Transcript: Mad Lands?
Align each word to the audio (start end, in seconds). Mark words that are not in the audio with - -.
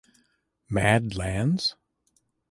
Mad 0.67 1.13
Lands? 1.13 1.75